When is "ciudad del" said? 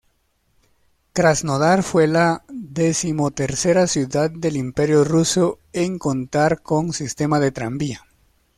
3.85-4.57